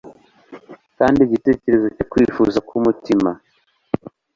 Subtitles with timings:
[0.97, 3.29] kandi igitekerezo cyo kwifuza k'umutima